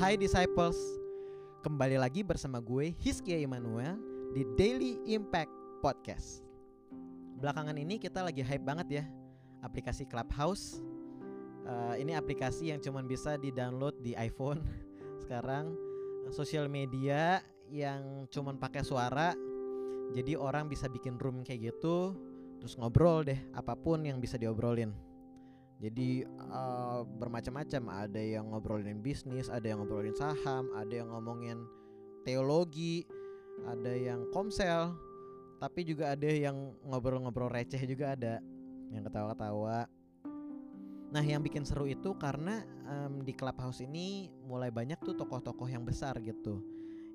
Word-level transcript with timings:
Hai 0.00 0.16
Disciples, 0.16 0.80
kembali 1.60 2.00
lagi 2.00 2.24
bersama 2.24 2.56
gue 2.56 2.96
Hiskia 3.04 3.36
Immanuel 3.36 4.00
di 4.32 4.48
Daily 4.56 4.96
Impact 5.04 5.52
Podcast. 5.84 6.40
Belakangan 7.36 7.76
ini 7.76 8.00
kita 8.00 8.24
lagi 8.24 8.40
hype 8.40 8.64
banget 8.64 8.88
ya 8.88 9.04
aplikasi 9.60 10.08
Clubhouse. 10.08 10.80
Uh, 11.68 12.00
ini 12.00 12.16
aplikasi 12.16 12.72
yang 12.72 12.80
cuman 12.80 13.04
bisa 13.04 13.36
di-download 13.36 14.00
di 14.00 14.16
iPhone. 14.16 14.64
Sekarang 15.20 15.76
sosial 16.32 16.72
media 16.72 17.44
yang 17.68 18.24
cuman 18.32 18.56
pakai 18.56 18.80
suara. 18.80 19.36
Jadi 20.16 20.32
orang 20.32 20.72
bisa 20.72 20.88
bikin 20.88 21.20
room 21.20 21.44
kayak 21.44 21.76
gitu, 21.76 22.16
terus 22.56 22.72
ngobrol 22.80 23.20
deh 23.20 23.36
apa 23.52 23.76
pun 23.76 24.00
yang 24.00 24.16
bisa 24.16 24.40
diobrolin. 24.40 25.09
Jadi 25.80 26.28
uh, 26.52 27.08
bermacam-macam, 27.08 28.04
ada 28.04 28.20
yang 28.20 28.52
ngobrolin 28.52 29.00
bisnis, 29.00 29.48
ada 29.48 29.64
yang 29.64 29.80
ngobrolin 29.80 30.12
saham, 30.12 30.68
ada 30.76 30.92
yang 30.92 31.08
ngomongin 31.08 31.64
teologi, 32.28 33.08
ada 33.64 33.88
yang 33.96 34.28
komsel, 34.28 34.92
tapi 35.56 35.88
juga 35.88 36.12
ada 36.12 36.28
yang 36.28 36.76
ngobrol-ngobrol 36.84 37.48
receh 37.48 37.80
juga 37.88 38.12
ada, 38.12 38.44
yang 38.92 39.08
ketawa-ketawa. 39.08 39.88
Nah, 41.10 41.24
yang 41.24 41.42
bikin 41.42 41.64
seru 41.64 41.88
itu 41.88 42.12
karena 42.20 42.62
um, 42.86 43.24
di 43.24 43.32
clubhouse 43.32 43.82
ini 43.82 44.28
mulai 44.46 44.68
banyak 44.68 45.00
tuh 45.00 45.16
tokoh-tokoh 45.16 45.66
yang 45.66 45.82
besar 45.82 46.20
gitu. 46.20 46.60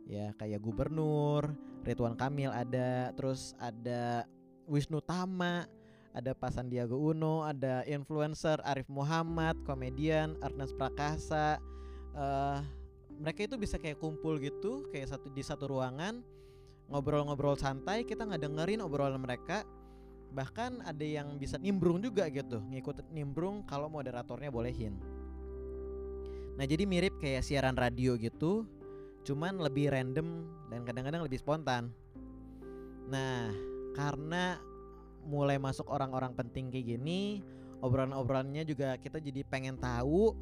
Ya, 0.09 0.33
kayak 0.41 0.61
gubernur, 0.65 1.53
Ridwan 1.85 2.17
Kamil 2.17 2.49
ada, 2.49 3.13
terus 3.13 3.53
ada 3.61 4.25
Wisnu 4.65 5.01
Tama, 5.05 5.69
ada 6.15 6.31
Pak 6.31 6.55
Sandiaga 6.55 6.95
Uno, 6.95 7.43
ada 7.43 7.83
influencer 7.83 8.55
Arif 8.63 8.87
Muhammad, 8.87 9.59
komedian 9.67 10.39
Ernest 10.39 10.79
Prakasa. 10.79 11.59
Uh, 12.15 12.63
mereka 13.19 13.43
itu 13.43 13.59
bisa 13.59 13.75
kayak 13.75 13.99
kumpul 13.99 14.39
gitu, 14.39 14.87
kayak 14.95 15.11
satu 15.11 15.27
di 15.27 15.43
satu 15.43 15.67
ruangan 15.67 16.23
ngobrol-ngobrol 16.87 17.57
santai, 17.59 18.07
kita 18.07 18.23
nggak 18.23 18.47
dengerin 18.47 18.79
obrolan 18.79 19.19
mereka. 19.19 19.67
Bahkan 20.31 20.87
ada 20.87 21.05
yang 21.05 21.35
bisa 21.35 21.59
nimbrung 21.59 21.99
juga 21.99 22.27
gitu, 22.31 22.63
ngikut 22.63 23.11
nimbrung 23.11 23.67
kalau 23.67 23.91
moderatornya 23.91 24.51
bolehin. 24.51 24.95
Nah 26.55 26.63
jadi 26.63 26.87
mirip 26.87 27.19
kayak 27.19 27.43
siaran 27.43 27.75
radio 27.75 28.15
gitu, 28.15 28.63
cuman 29.27 29.59
lebih 29.59 29.91
random 29.91 30.47
dan 30.71 30.87
kadang-kadang 30.87 31.23
lebih 31.27 31.39
spontan. 31.39 31.91
Nah 33.11 33.51
karena 33.95 34.59
mulai 35.25 35.57
masuk 35.57 35.89
orang-orang 35.89 36.31
penting 36.37 36.69
kayak 36.69 36.97
gini 36.97 37.41
obrolan-obrolannya 37.85 38.63
juga 38.65 38.97
kita 38.97 39.21
jadi 39.21 39.45
pengen 39.45 39.77
tahu. 39.77 40.33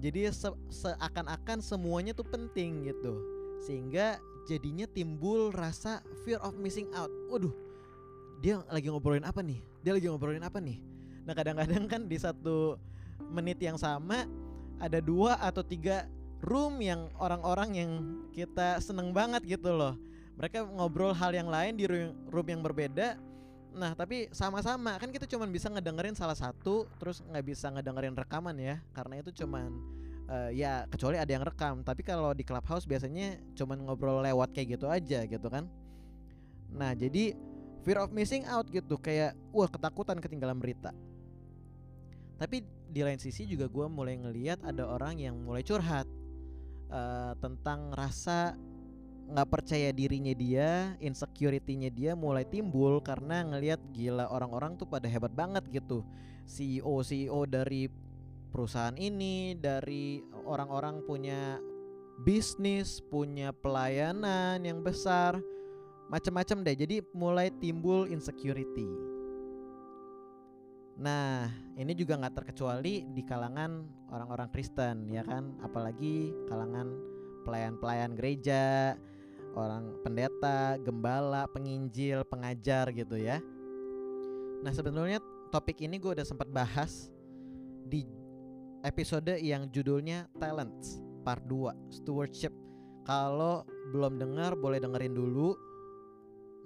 Jadi 0.00 0.32
se 0.32 0.48
seakan-akan 0.72 1.60
semuanya 1.60 2.16
tuh 2.16 2.24
penting 2.28 2.88
gitu. 2.88 3.20
Sehingga 3.64 4.16
jadinya 4.48 4.88
timbul 4.88 5.52
rasa 5.52 6.00
fear 6.24 6.40
of 6.40 6.56
missing 6.56 6.88
out. 6.96 7.12
Waduh 7.28 7.52
dia 8.40 8.64
lagi 8.72 8.88
ngobrolin 8.88 9.24
apa 9.24 9.44
nih? 9.44 9.60
Dia 9.84 9.92
lagi 9.96 10.08
ngobrolin 10.08 10.44
apa 10.44 10.60
nih? 10.60 10.80
Nah 11.28 11.36
kadang-kadang 11.36 11.84
kan 11.84 12.08
di 12.08 12.16
satu 12.16 12.80
menit 13.28 13.60
yang 13.60 13.76
sama 13.76 14.24
ada 14.80 14.96
dua 15.04 15.36
atau 15.36 15.60
tiga 15.60 16.08
room 16.40 16.80
yang 16.80 17.12
orang-orang 17.20 17.70
yang 17.76 17.90
kita 18.32 18.80
seneng 18.80 19.12
banget 19.12 19.44
gitu 19.44 19.76
loh. 19.76 20.00
Mereka 20.40 20.64
ngobrol 20.72 21.12
hal 21.12 21.36
yang 21.36 21.52
lain 21.52 21.76
di 21.76 21.84
room 22.32 22.48
yang 22.48 22.64
berbeda 22.64 23.20
Nah 23.70 23.94
tapi 23.94 24.26
sama-sama 24.34 24.98
kan 24.98 25.10
kita 25.14 25.30
cuma 25.30 25.46
bisa 25.46 25.70
ngedengerin 25.70 26.18
salah 26.18 26.34
satu 26.34 26.90
terus 26.98 27.22
nggak 27.22 27.44
bisa 27.46 27.70
ngedengerin 27.70 28.18
rekaman 28.18 28.56
ya 28.58 28.82
karena 28.90 29.22
itu 29.22 29.30
cuman 29.44 29.70
uh, 30.26 30.50
ya 30.50 30.86
kecuali 30.90 31.16
ada 31.16 31.30
yang 31.30 31.46
rekam 31.46 31.86
tapi 31.86 32.02
kalau 32.02 32.34
di 32.34 32.42
clubhouse 32.42 32.84
biasanya 32.84 33.38
cuman 33.54 33.86
ngobrol 33.86 34.22
lewat 34.22 34.50
kayak 34.50 34.78
gitu 34.78 34.86
aja 34.90 35.22
gitu 35.26 35.46
kan. 35.46 35.70
Nah 36.74 36.94
jadi 36.98 37.34
fear 37.86 37.98
of 38.02 38.12
missing 38.12 38.44
out 38.44 38.66
gitu 38.68 38.98
kayak 39.00 39.38
wah 39.54 39.70
ketakutan 39.70 40.18
ketinggalan 40.18 40.58
berita. 40.58 40.90
Tapi 42.40 42.64
di 42.90 43.00
lain 43.06 43.20
sisi 43.22 43.46
juga 43.46 43.70
gue 43.70 43.86
mulai 43.86 44.18
ngeliat 44.18 44.66
ada 44.66 44.88
orang 44.88 45.20
yang 45.20 45.38
mulai 45.38 45.62
curhat 45.62 46.08
uh, 46.90 47.32
tentang 47.38 47.94
rasa 47.94 48.58
nggak 49.30 49.48
percaya 49.48 49.94
dirinya 49.94 50.34
dia, 50.34 50.98
insecurity-nya 50.98 51.90
dia 51.94 52.12
mulai 52.18 52.42
timbul 52.42 52.98
karena 52.98 53.46
ngelihat 53.46 53.78
gila 53.94 54.26
orang-orang 54.26 54.74
tuh 54.74 54.90
pada 54.90 55.06
hebat 55.06 55.30
banget 55.30 55.62
gitu. 55.70 56.02
CEO 56.50 57.00
CEO 57.06 57.46
dari 57.46 57.86
perusahaan 58.50 58.94
ini, 58.98 59.54
dari 59.54 60.18
orang-orang 60.42 61.06
punya 61.06 61.62
bisnis, 62.26 62.98
punya 62.98 63.54
pelayanan 63.54 64.60
yang 64.66 64.82
besar, 64.82 65.38
macam-macam 66.10 66.66
deh. 66.66 66.76
Jadi 66.76 66.96
mulai 67.14 67.54
timbul 67.62 68.10
insecurity. 68.10 68.90
Nah, 71.00 71.48
ini 71.80 71.96
juga 71.96 72.20
nggak 72.20 72.44
terkecuali 72.44 73.08
di 73.08 73.22
kalangan 73.24 73.88
orang-orang 74.12 74.52
Kristen, 74.52 75.08
ya 75.08 75.24
kan? 75.24 75.56
Apalagi 75.64 76.34
kalangan 76.44 76.92
pelayan-pelayan 77.48 78.12
gereja, 78.12 78.98
orang 79.54 79.98
pendeta, 80.04 80.78
gembala, 80.80 81.46
penginjil, 81.50 82.22
pengajar 82.26 82.90
gitu 82.94 83.18
ya. 83.18 83.42
Nah 84.60 84.72
sebenarnya 84.74 85.18
topik 85.50 85.80
ini 85.82 85.96
gue 85.96 86.20
udah 86.20 86.26
sempat 86.26 86.46
bahas 86.52 87.08
di 87.88 88.06
episode 88.84 89.34
yang 89.40 89.68
judulnya 89.72 90.28
Talents 90.38 91.00
Part 91.26 91.44
2 91.48 91.90
Stewardship. 91.90 92.52
Kalau 93.04 93.66
belum 93.90 94.20
dengar 94.20 94.54
boleh 94.54 94.78
dengerin 94.78 95.16
dulu. 95.16 95.56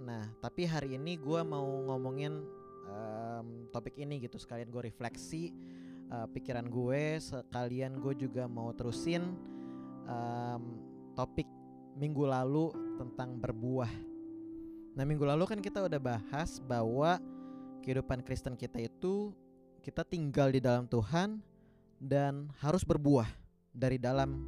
Nah 0.02 0.26
tapi 0.42 0.66
hari 0.66 0.98
ini 0.98 1.16
gue 1.16 1.40
mau 1.46 1.64
ngomongin 1.64 2.44
um, 2.90 3.70
topik 3.70 3.96
ini 4.00 4.20
gitu 4.22 4.36
sekalian 4.36 4.68
gue 4.68 4.90
refleksi 4.90 5.54
uh, 6.12 6.26
pikiran 6.28 6.66
gue 6.68 7.18
sekalian 7.22 7.98
gue 8.02 8.14
juga 8.18 8.44
mau 8.50 8.74
terusin 8.74 9.34
um, 10.04 10.62
topik 11.14 11.48
minggu 11.94 12.26
lalu 12.26 12.74
tentang 12.98 13.38
berbuah. 13.38 13.90
Nah, 14.94 15.02
minggu 15.02 15.26
lalu 15.26 15.44
kan 15.46 15.58
kita 15.58 15.82
udah 15.82 15.98
bahas 15.98 16.62
bahwa 16.62 17.18
kehidupan 17.82 18.22
Kristen 18.22 18.54
kita 18.54 18.78
itu 18.78 19.34
kita 19.82 20.06
tinggal 20.06 20.48
di 20.54 20.62
dalam 20.62 20.86
Tuhan 20.86 21.42
dan 21.98 22.48
harus 22.62 22.86
berbuah 22.86 23.28
dari 23.74 23.98
dalam 23.98 24.42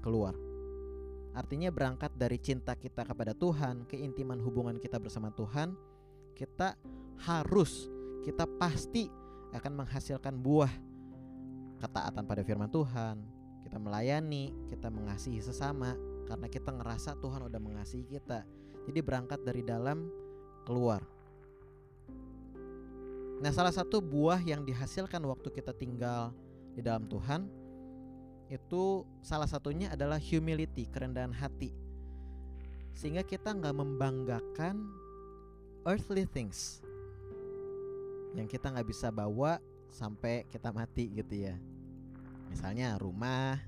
keluar. 0.00 0.34
Artinya 1.30 1.70
berangkat 1.70 2.10
dari 2.18 2.42
cinta 2.42 2.74
kita 2.74 3.06
kepada 3.06 3.36
Tuhan, 3.36 3.86
keintiman 3.86 4.42
hubungan 4.42 4.82
kita 4.82 4.98
bersama 4.98 5.30
Tuhan, 5.30 5.78
kita 6.34 6.74
harus, 7.22 7.86
kita 8.26 8.50
pasti 8.58 9.06
akan 9.54 9.84
menghasilkan 9.84 10.34
buah 10.42 10.72
ketaatan 11.78 12.26
pada 12.26 12.42
firman 12.42 12.66
Tuhan, 12.66 13.22
kita 13.62 13.78
melayani, 13.78 14.50
kita 14.66 14.90
mengasihi 14.90 15.38
sesama, 15.38 15.94
karena 16.30 16.46
kita 16.46 16.70
ngerasa 16.70 17.18
Tuhan 17.18 17.50
udah 17.50 17.58
mengasihi 17.58 18.06
kita. 18.06 18.46
Jadi 18.86 19.00
berangkat 19.02 19.42
dari 19.42 19.66
dalam 19.66 20.06
keluar. 20.62 21.02
Nah, 23.42 23.50
salah 23.50 23.74
satu 23.74 23.98
buah 23.98 24.38
yang 24.38 24.62
dihasilkan 24.62 25.18
waktu 25.26 25.50
kita 25.50 25.74
tinggal 25.74 26.30
di 26.76 26.86
dalam 26.86 27.10
Tuhan 27.10 27.50
itu 28.46 29.02
salah 29.26 29.50
satunya 29.50 29.90
adalah 29.90 30.22
humility, 30.22 30.86
kerendahan 30.86 31.34
hati. 31.34 31.74
Sehingga 32.94 33.26
kita 33.26 33.50
nggak 33.50 33.74
membanggakan 33.74 34.86
earthly 35.88 36.28
things 36.28 36.84
yang 38.38 38.46
kita 38.46 38.70
nggak 38.70 38.86
bisa 38.86 39.10
bawa 39.10 39.58
sampai 39.90 40.46
kita 40.46 40.70
mati 40.70 41.10
gitu 41.10 41.50
ya. 41.50 41.56
Misalnya 42.50 42.98
rumah, 42.98 43.58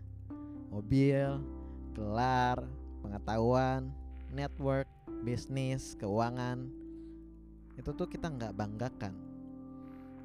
mobil, 0.70 1.40
gelar, 1.92 2.60
pengetahuan, 3.04 3.92
network, 4.32 4.88
bisnis, 5.22 5.94
keuangan 6.00 6.82
itu 7.76 7.90
tuh 7.96 8.04
kita 8.04 8.28
nggak 8.28 8.52
banggakan, 8.52 9.14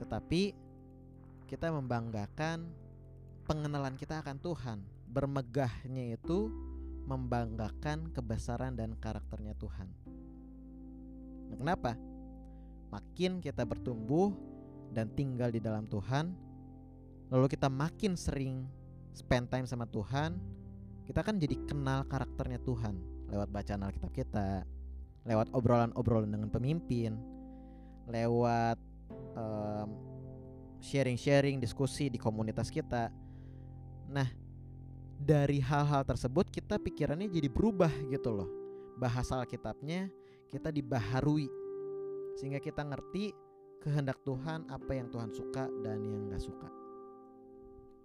tetapi 0.03 0.51
kita 1.47 1.71
membanggakan 1.71 2.67
pengenalan 3.47 3.95
kita 3.95 4.19
akan 4.19 4.37
Tuhan. 4.43 4.79
Bermegahnya 5.07 6.19
itu 6.19 6.51
membanggakan 7.07 8.11
kebesaran 8.11 8.75
dan 8.75 8.99
karakternya 8.99 9.55
Tuhan. 9.55 9.87
Nah, 11.47 11.55
kenapa? 11.55 11.95
Makin 12.91 13.39
kita 13.39 13.63
bertumbuh 13.63 14.35
dan 14.91 15.07
tinggal 15.15 15.47
di 15.47 15.63
dalam 15.63 15.87
Tuhan, 15.87 16.35
lalu 17.31 17.47
kita 17.47 17.71
makin 17.71 18.19
sering 18.19 18.67
spend 19.15 19.47
time 19.47 19.63
sama 19.63 19.87
Tuhan, 19.87 20.35
kita 21.07 21.24
kan 21.24 21.39
jadi 21.39 21.56
kenal 21.63 22.04
karakternya 22.12 22.59
Tuhan 22.68 23.00
lewat 23.31 23.48
bacaan 23.48 23.88
Alkitab 23.88 24.12
kita, 24.12 24.68
lewat 25.24 25.48
obrolan-obrolan 25.56 26.27
dengan 26.27 26.51
pemimpin, 26.51 27.15
lewat 28.12 28.75
sharing 30.83 31.15
sharing-sharing 31.18 31.57
diskusi 31.63 32.12
di 32.12 32.19
komunitas 32.19 32.68
kita. 32.68 33.09
Nah, 34.12 34.27
dari 35.18 35.63
hal-hal 35.63 36.04
tersebut 36.06 36.51
kita 36.51 36.77
pikirannya 36.77 37.31
jadi 37.31 37.50
berubah 37.50 37.89
gitu 38.12 38.30
loh. 38.30 38.50
Bahasa 39.00 39.39
Alkitabnya 39.39 40.12
kita 40.51 40.69
dibaharui 40.69 41.48
sehingga 42.38 42.62
kita 42.62 42.86
ngerti 42.86 43.33
kehendak 43.81 44.19
Tuhan 44.27 44.69
apa 44.69 44.92
yang 44.94 45.09
Tuhan 45.09 45.31
suka 45.33 45.69
dan 45.81 46.04
yang 46.04 46.30
gak 46.30 46.44
suka. 46.44 46.69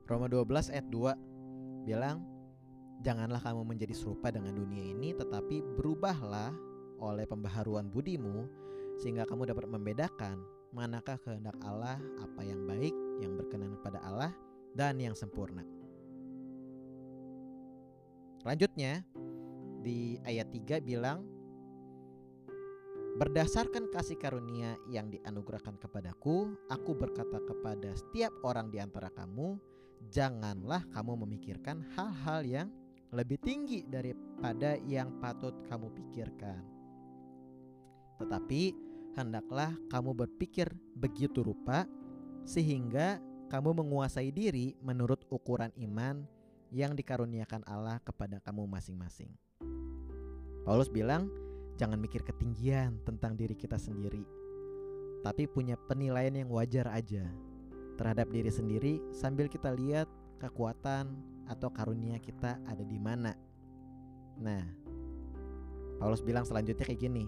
Roma 0.08 0.28
12 0.28 0.72
ayat 0.72 0.86
2 0.88 1.88
bilang 1.88 2.31
Janganlah 3.02 3.42
kamu 3.42 3.66
menjadi 3.66 3.94
serupa 3.98 4.30
dengan 4.30 4.54
dunia 4.54 4.94
ini 4.94 5.10
tetapi 5.10 5.58
berubahlah 5.74 6.54
oleh 7.02 7.26
pembaharuan 7.26 7.90
budimu 7.90 8.46
sehingga 9.02 9.26
kamu 9.26 9.50
dapat 9.50 9.66
membedakan 9.66 10.38
manakah 10.70 11.18
kehendak 11.18 11.58
Allah, 11.66 11.98
apa 12.22 12.40
yang 12.46 12.62
baik, 12.62 12.94
yang 13.18 13.34
berkenan 13.34 13.74
kepada 13.82 13.98
Allah 14.06 14.30
dan 14.78 15.02
yang 15.02 15.18
sempurna. 15.18 15.66
Lanjutnya 18.46 19.02
di 19.82 20.22
ayat 20.22 20.54
3 20.54 20.78
bilang 20.82 21.26
Berdasarkan 23.12 23.92
kasih 23.92 24.16
karunia 24.16 24.72
yang 24.88 25.12
dianugerahkan 25.12 25.76
kepadaku, 25.76 26.56
aku 26.72 26.96
berkata 26.96 27.44
kepada 27.44 27.92
setiap 27.92 28.32
orang 28.40 28.72
di 28.72 28.80
antara 28.80 29.12
kamu, 29.12 29.60
janganlah 30.08 30.80
kamu 30.96 31.20
memikirkan 31.20 31.84
hal-hal 31.92 32.40
yang 32.40 32.68
lebih 33.12 33.36
tinggi 33.44 33.84
daripada 33.84 34.80
yang 34.88 35.20
patut 35.20 35.52
kamu 35.68 35.92
pikirkan. 35.92 36.64
Tetapi 38.16 38.62
hendaklah 39.12 39.76
kamu 39.92 40.16
berpikir 40.16 40.72
begitu 40.96 41.44
rupa 41.44 41.84
sehingga 42.48 43.20
kamu 43.52 43.84
menguasai 43.84 44.32
diri 44.32 44.72
menurut 44.80 45.28
ukuran 45.28 45.68
iman 45.76 46.24
yang 46.72 46.96
dikaruniakan 46.96 47.60
Allah 47.68 48.00
kepada 48.00 48.40
kamu 48.40 48.64
masing-masing. 48.64 49.28
Paulus 50.64 50.88
bilang, 50.88 51.28
jangan 51.76 52.00
mikir 52.00 52.24
ketinggian 52.24 52.96
tentang 53.04 53.36
diri 53.36 53.52
kita 53.52 53.76
sendiri, 53.76 54.24
tapi 55.20 55.44
punya 55.44 55.76
penilaian 55.76 56.32
yang 56.32 56.48
wajar 56.48 56.88
aja 56.88 57.28
terhadap 58.00 58.32
diri 58.32 58.48
sendiri 58.48 59.04
sambil 59.12 59.52
kita 59.52 59.68
lihat 59.76 60.08
kekuatan 60.42 61.14
atau 61.46 61.70
karunia 61.70 62.18
kita 62.18 62.58
ada 62.66 62.82
di 62.82 62.98
mana. 62.98 63.30
Nah, 64.42 64.62
Paulus 66.02 66.18
bilang 66.18 66.42
selanjutnya 66.42 66.82
kayak 66.82 66.98
gini. 66.98 67.24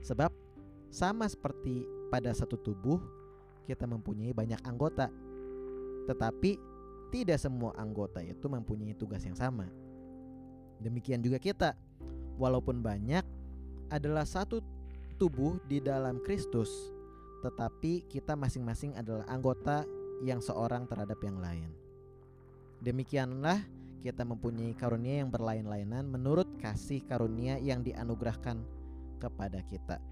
Sebab 0.00 0.32
sama 0.88 1.28
seperti 1.28 1.84
pada 2.08 2.32
satu 2.32 2.56
tubuh 2.56 2.96
kita 3.68 3.84
mempunyai 3.84 4.32
banyak 4.32 4.58
anggota, 4.64 5.12
tetapi 6.08 6.56
tidak 7.12 7.36
semua 7.36 7.76
anggota 7.76 8.24
itu 8.24 8.48
mempunyai 8.48 8.96
tugas 8.96 9.22
yang 9.22 9.36
sama. 9.36 9.68
Demikian 10.80 11.22
juga 11.22 11.38
kita, 11.38 11.76
walaupun 12.40 12.80
banyak, 12.82 13.22
adalah 13.92 14.24
satu 14.24 14.64
tubuh 15.20 15.60
di 15.68 15.78
dalam 15.78 16.18
Kristus, 16.24 16.72
tetapi 17.44 18.08
kita 18.08 18.34
masing-masing 18.34 18.96
adalah 18.96 19.28
anggota 19.28 19.84
yang 20.24 20.40
seorang 20.40 20.88
terhadap 20.88 21.20
yang 21.22 21.38
lain. 21.38 21.81
Demikianlah 22.82 23.62
kita 24.02 24.26
mempunyai 24.26 24.74
karunia 24.74 25.22
yang 25.22 25.30
berlain-lainan 25.30 26.10
menurut 26.10 26.58
kasih 26.58 27.06
karunia 27.06 27.56
yang 27.62 27.86
dianugerahkan 27.86 28.58
kepada 29.22 29.62
kita. 29.70 30.02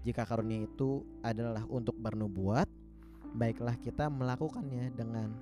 Jika 0.00 0.24
karunia 0.24 0.64
itu 0.64 1.04
adalah 1.20 1.68
untuk 1.68 1.94
bernubuat, 2.00 2.64
baiklah 3.36 3.76
kita 3.76 4.08
melakukannya 4.08 4.88
dengan 4.96 5.36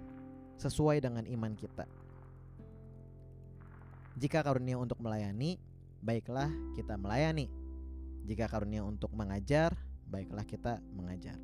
sesuai 0.59 0.99
dengan 0.99 1.23
iman 1.31 1.55
kita. 1.55 1.87
Jika 4.19 4.43
karunia 4.43 4.75
untuk 4.75 4.99
melayani, 4.99 5.63
baiklah 6.03 6.51
kita 6.75 6.99
melayani 6.99 7.47
jika 8.25 8.49
karunia 8.49 8.81
untuk 8.81 9.13
mengajar, 9.13 9.77
baiklah 10.09 10.49
kita 10.49 10.81
mengajar. 10.97 11.37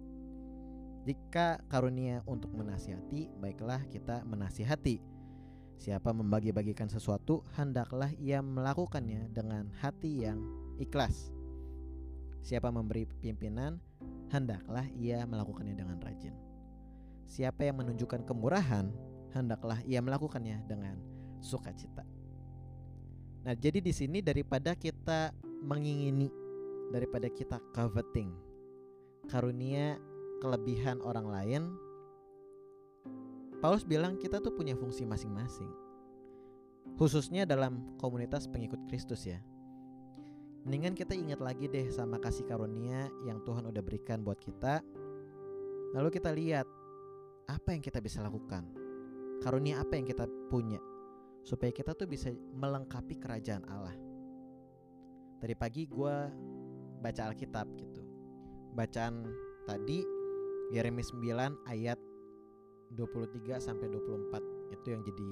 Jika 1.04 1.60
karunia 1.68 2.24
untuk 2.24 2.56
menasihati, 2.56 3.28
baiklah 3.36 3.84
kita 3.92 4.24
menasihati. 4.24 4.96
Siapa 5.80 6.12
membagi-bagikan 6.12 6.92
sesuatu, 6.92 7.40
hendaklah 7.56 8.12
ia 8.20 8.44
melakukannya 8.44 9.32
dengan 9.32 9.72
hati 9.80 10.28
yang 10.28 10.36
ikhlas. 10.76 11.32
Siapa 12.44 12.68
memberi 12.68 13.08
pimpinan, 13.08 13.80
hendaklah 14.28 14.84
ia 15.00 15.24
melakukannya 15.24 15.72
dengan 15.72 15.96
rajin. 16.04 16.36
Siapa 17.24 17.64
yang 17.64 17.80
menunjukkan 17.80 18.28
kemurahan, 18.28 18.92
hendaklah 19.32 19.80
ia 19.88 20.04
melakukannya 20.04 20.60
dengan 20.68 21.00
sukacita. 21.40 22.04
Nah, 23.48 23.56
jadi 23.56 23.80
di 23.80 23.96
sini 23.96 24.20
daripada 24.20 24.76
kita 24.76 25.32
mengingini 25.64 26.28
daripada 26.92 27.32
kita 27.32 27.56
coveting 27.72 28.28
karunia 29.32 29.96
kelebihan 30.44 31.00
orang 31.00 31.24
lain 31.24 31.62
Paulus 33.60 33.84
bilang 33.84 34.16
kita 34.16 34.40
tuh 34.40 34.56
punya 34.56 34.72
fungsi 34.72 35.04
masing-masing. 35.04 35.68
Khususnya 36.96 37.44
dalam 37.44 37.96
komunitas 38.00 38.48
pengikut 38.48 38.80
Kristus 38.88 39.28
ya. 39.28 39.36
Mendingan 40.64 40.96
kita 40.96 41.12
ingat 41.12 41.40
lagi 41.44 41.68
deh 41.68 41.92
sama 41.92 42.16
kasih 42.20 42.48
karunia 42.48 43.12
yang 43.28 43.44
Tuhan 43.44 43.68
udah 43.68 43.80
berikan 43.84 44.24
buat 44.24 44.40
kita. 44.40 44.80
Lalu 45.92 46.08
kita 46.08 46.32
lihat 46.32 46.64
apa 47.52 47.76
yang 47.76 47.84
kita 47.84 48.00
bisa 48.00 48.24
lakukan. 48.24 48.64
Karunia 49.44 49.80
apa 49.84 49.96
yang 49.96 50.08
kita 50.08 50.24
punya. 50.48 50.80
Supaya 51.44 51.72
kita 51.72 51.92
tuh 51.92 52.08
bisa 52.08 52.32
melengkapi 52.32 53.16
kerajaan 53.20 53.64
Allah. 53.68 53.96
Tadi 55.40 55.52
pagi 55.56 55.88
gue 55.88 56.16
baca 57.00 57.22
Alkitab 57.28 57.66
gitu. 57.76 58.04
Bacaan 58.76 59.24
tadi 59.64 60.04
Yeremia 60.72 61.04
9 61.04 61.72
ayat 61.72 62.09
23 62.94 63.58
sampai 63.62 63.86
24 63.88 64.74
itu 64.74 64.86
yang 64.90 65.02
jadi 65.06 65.28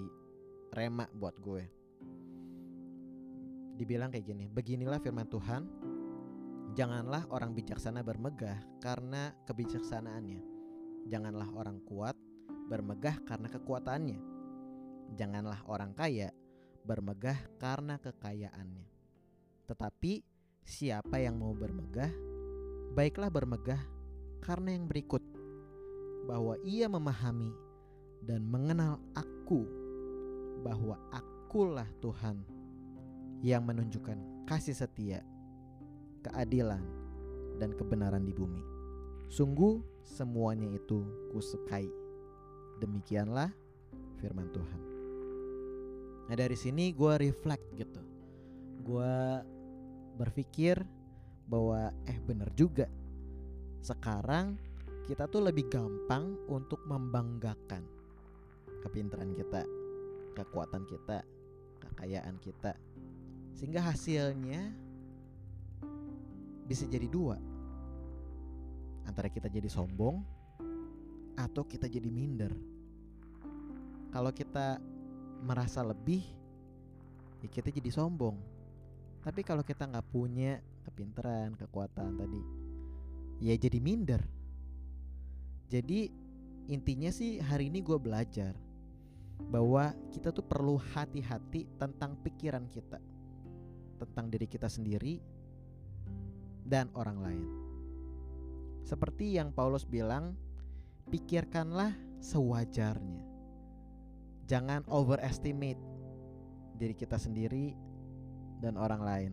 rema 0.74 1.06
buat 1.14 1.36
gue. 1.38 1.64
Dibilang 3.78 4.10
kayak 4.10 4.26
gini, 4.26 4.50
beginilah 4.50 4.98
firman 4.98 5.30
Tuhan, 5.30 5.62
janganlah 6.74 7.30
orang 7.30 7.54
bijaksana 7.54 8.02
bermegah 8.02 8.58
karena 8.82 9.34
kebijaksanaannya. 9.46 10.42
Janganlah 11.06 11.48
orang 11.54 11.78
kuat 11.86 12.18
bermegah 12.68 13.22
karena 13.22 13.48
kekuatannya. 13.48 14.20
Janganlah 15.14 15.62
orang 15.70 15.94
kaya 15.94 16.34
bermegah 16.82 17.38
karena 17.56 17.96
kekayaannya. 18.02 18.86
Tetapi 19.70 20.12
Siapa 20.68 21.16
yang 21.16 21.40
mau 21.40 21.56
bermegah, 21.56 22.12
baiklah 22.92 23.32
bermegah 23.32 23.80
karena 24.44 24.76
yang 24.76 24.84
berikut, 24.84 25.24
bahwa 26.28 26.60
ia 26.60 26.84
memahami 26.84 27.48
dan 28.20 28.44
mengenal 28.44 29.00
aku, 29.16 29.64
bahwa 30.60 31.00
akulah 31.08 31.88
Tuhan 32.04 32.44
yang 33.40 33.64
menunjukkan 33.64 34.44
kasih 34.44 34.76
setia, 34.76 35.24
keadilan, 36.20 36.84
dan 37.56 37.72
kebenaran 37.72 38.28
di 38.28 38.36
bumi. 38.36 38.60
Sungguh 39.32 39.80
semuanya 40.04 40.68
itu 40.68 41.00
kusukai. 41.32 41.88
Demikianlah 42.84 43.48
firman 44.20 44.52
Tuhan. 44.52 44.80
Nah 46.28 46.36
dari 46.36 46.56
sini 46.60 46.92
gue 46.92 47.14
reflect 47.24 47.72
gitu. 47.72 48.04
Gue 48.84 49.16
berpikir 50.20 50.84
bahwa 51.48 51.88
eh 52.04 52.18
bener 52.20 52.52
juga 52.52 52.84
sekarang 53.80 54.67
kita 55.08 55.24
tuh 55.24 55.40
lebih 55.40 55.72
gampang 55.72 56.36
untuk 56.52 56.84
membanggakan 56.84 57.80
kepintaran 58.84 59.32
kita, 59.32 59.64
kekuatan 60.36 60.84
kita, 60.84 61.24
kekayaan 61.80 62.36
kita. 62.44 62.76
Sehingga 63.56 63.80
hasilnya 63.80 64.68
bisa 66.68 66.84
jadi 66.84 67.08
dua. 67.08 67.40
Antara 69.08 69.32
kita 69.32 69.48
jadi 69.48 69.72
sombong 69.72 70.20
atau 71.40 71.64
kita 71.64 71.88
jadi 71.88 72.12
minder. 72.12 72.52
Kalau 74.12 74.28
kita 74.36 74.76
merasa 75.40 75.80
lebih, 75.80 76.20
ya 77.40 77.48
kita 77.48 77.72
jadi 77.72 77.88
sombong 77.88 78.58
tapi 79.28 79.42
kalau 79.42 79.60
kita 79.66 79.84
nggak 79.84 80.08
punya 80.08 80.62
kepintaran, 80.88 81.52
kekuatan 81.58 82.16
tadi, 82.16 82.42
ya 83.42 83.54
jadi 83.58 83.76
minder. 83.82 84.22
Jadi 85.68 86.08
intinya 86.72 87.12
sih 87.12 87.40
hari 87.44 87.68
ini 87.68 87.84
gue 87.84 88.00
belajar 88.00 88.56
bahwa 89.52 89.92
kita 90.10 90.32
tuh 90.32 90.42
perlu 90.42 90.80
hati-hati 90.80 91.68
tentang 91.76 92.16
pikiran 92.24 92.64
kita, 92.72 92.98
tentang 94.00 94.26
diri 94.32 94.48
kita 94.48 94.66
sendiri 94.66 95.20
dan 96.64 96.88
orang 96.96 97.18
lain. 97.20 97.48
Seperti 98.84 99.36
yang 99.36 99.52
Paulus 99.52 99.84
bilang, 99.84 100.32
pikirkanlah 101.12 101.92
sewajarnya. 102.24 103.24
Jangan 104.48 104.88
overestimate 104.88 105.80
diri 106.80 106.96
kita 106.96 107.20
sendiri 107.20 107.76
dan 108.64 108.80
orang 108.80 109.02
lain. 109.04 109.32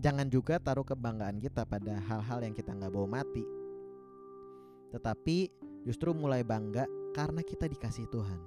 Jangan 0.00 0.28
juga 0.28 0.60
taruh 0.60 0.84
kebanggaan 0.84 1.40
kita 1.40 1.64
pada 1.64 1.96
hal-hal 2.08 2.44
yang 2.44 2.52
kita 2.52 2.72
nggak 2.76 2.92
bawa 2.92 3.20
mati. 3.20 3.59
Tetapi 4.90 5.50
justru 5.86 6.12
mulai 6.12 6.42
bangga 6.44 6.84
karena 7.14 7.42
kita 7.42 7.66
dikasih 7.66 8.06
Tuhan. 8.10 8.40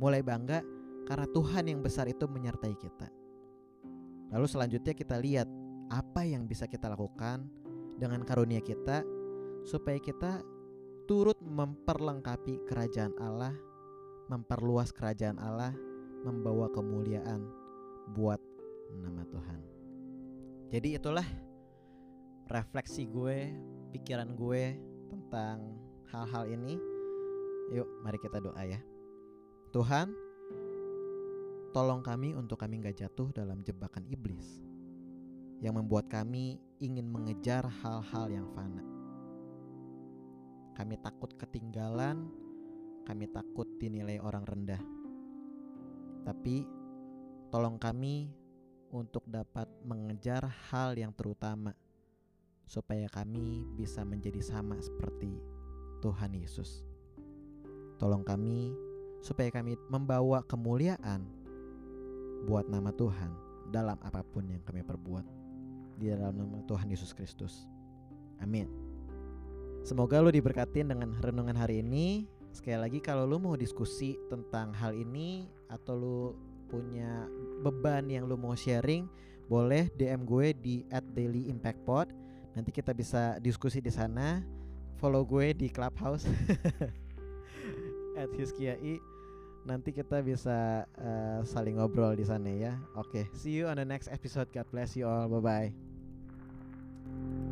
Mulai 0.00 0.22
bangga 0.24 0.64
karena 1.04 1.26
Tuhan 1.28 1.64
yang 1.68 1.80
besar 1.82 2.06
itu 2.08 2.24
menyertai 2.30 2.74
kita. 2.78 3.08
Lalu 4.30 4.46
selanjutnya 4.46 4.94
kita 4.94 5.18
lihat 5.18 5.50
apa 5.90 6.22
yang 6.22 6.46
bisa 6.46 6.70
kita 6.70 6.86
lakukan 6.86 7.50
dengan 7.98 8.22
karunia 8.22 8.62
kita 8.62 9.02
supaya 9.66 9.98
kita 9.98 10.40
turut 11.10 11.36
memperlengkapi 11.42 12.62
kerajaan 12.70 13.10
Allah, 13.18 13.52
memperluas 14.30 14.94
kerajaan 14.94 15.42
Allah, 15.42 15.74
membawa 16.22 16.70
kemuliaan 16.70 17.42
buat 18.14 18.38
nama 19.02 19.26
Tuhan. 19.26 19.60
Jadi 20.70 20.88
itulah 20.94 21.26
refleksi 22.46 23.10
gue, 23.10 23.50
pikiran 23.90 24.38
gue 24.38 24.89
tentang 25.10 25.74
hal-hal 26.14 26.46
ini. 26.46 26.78
Yuk, 27.74 27.86
mari 28.06 28.18
kita 28.22 28.38
doa 28.38 28.62
ya. 28.62 28.78
Tuhan, 29.74 30.14
tolong 31.74 32.02
kami 32.02 32.34
untuk 32.34 32.58
kami 32.58 32.82
gak 32.82 32.98
jatuh 32.98 33.30
dalam 33.34 33.62
jebakan 33.62 34.06
iblis 34.10 34.62
yang 35.60 35.76
membuat 35.76 36.08
kami 36.08 36.58
ingin 36.80 37.06
mengejar 37.06 37.68
hal-hal 37.84 38.26
yang 38.32 38.48
fana. 38.56 38.82
Kami 40.74 40.96
takut 41.04 41.30
ketinggalan, 41.36 42.26
kami 43.04 43.28
takut 43.28 43.68
dinilai 43.76 44.16
orang 44.18 44.48
rendah. 44.48 44.80
Tapi 46.24 46.64
tolong 47.52 47.76
kami 47.76 48.32
untuk 48.90 49.22
dapat 49.28 49.68
mengejar 49.84 50.48
hal 50.72 50.96
yang 50.96 51.12
terutama 51.14 51.76
supaya 52.70 53.10
kami 53.10 53.66
bisa 53.74 54.06
menjadi 54.06 54.38
sama 54.38 54.78
seperti 54.78 55.42
Tuhan 55.98 56.38
Yesus. 56.38 56.86
Tolong 57.98 58.22
kami 58.22 58.70
supaya 59.18 59.50
kami 59.50 59.74
membawa 59.90 60.46
kemuliaan 60.46 61.26
buat 62.46 62.70
nama 62.70 62.94
Tuhan 62.94 63.34
dalam 63.74 63.98
apa 64.06 64.22
pun 64.22 64.46
yang 64.46 64.62
kami 64.62 64.86
perbuat 64.86 65.26
di 65.98 66.14
dalam 66.14 66.38
nama 66.38 66.62
Tuhan 66.70 66.86
Yesus 66.86 67.10
Kristus. 67.10 67.66
Amin. 68.38 68.70
Semoga 69.82 70.22
lu 70.22 70.30
diberkatin 70.30 70.94
dengan 70.94 71.18
renungan 71.18 71.58
hari 71.58 71.82
ini. 71.82 72.30
Sekali 72.54 72.78
lagi 72.78 72.98
kalau 73.02 73.26
lu 73.26 73.42
mau 73.42 73.58
diskusi 73.58 74.14
tentang 74.30 74.70
hal 74.78 74.94
ini 74.94 75.50
atau 75.66 75.94
lu 75.98 76.20
punya 76.70 77.26
beban 77.66 78.06
yang 78.06 78.30
lu 78.30 78.38
mau 78.38 78.54
sharing, 78.54 79.10
boleh 79.50 79.90
DM 79.98 80.22
gue 80.22 80.54
di 80.54 80.76
@dailyimpactpod. 80.88 82.29
Nanti 82.60 82.76
kita 82.76 82.92
bisa 82.92 83.40
diskusi 83.40 83.80
di 83.80 83.88
sana. 83.88 84.44
Follow 85.00 85.24
gue 85.24 85.56
di 85.56 85.72
Clubhouse 85.72 86.28
at 88.20 88.28
Hiskiai. 88.36 89.00
Nanti 89.64 89.96
kita 89.96 90.20
bisa 90.20 90.84
uh, 90.84 91.40
saling 91.40 91.80
ngobrol 91.80 92.12
di 92.12 92.28
sana 92.28 92.52
ya. 92.52 92.76
Oke, 93.00 93.24
okay. 93.24 93.24
see 93.32 93.56
you 93.56 93.64
on 93.64 93.80
the 93.80 93.88
next 93.88 94.12
episode. 94.12 94.52
God 94.52 94.68
bless 94.68 94.92
you 94.92 95.08
all. 95.08 95.24
Bye 95.40 95.72
bye. 95.72 97.49